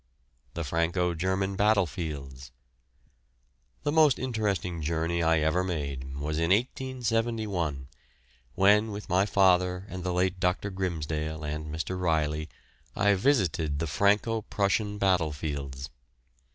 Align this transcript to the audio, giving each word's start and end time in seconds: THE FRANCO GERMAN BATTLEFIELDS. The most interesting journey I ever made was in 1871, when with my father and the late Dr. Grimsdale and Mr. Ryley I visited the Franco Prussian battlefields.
THE 0.55 0.63
FRANCO 0.63 1.13
GERMAN 1.13 1.55
BATTLEFIELDS. 1.55 2.49
The 3.83 3.91
most 3.91 4.17
interesting 4.17 4.81
journey 4.81 5.21
I 5.21 5.41
ever 5.41 5.63
made 5.63 6.15
was 6.15 6.39
in 6.39 6.49
1871, 6.49 7.87
when 8.55 8.89
with 8.91 9.09
my 9.09 9.27
father 9.27 9.85
and 9.89 10.03
the 10.03 10.11
late 10.11 10.39
Dr. 10.39 10.71
Grimsdale 10.71 11.43
and 11.43 11.67
Mr. 11.67 11.99
Ryley 12.01 12.49
I 12.95 13.13
visited 13.13 13.77
the 13.77 13.85
Franco 13.85 14.41
Prussian 14.41 14.97
battlefields. 14.97 15.91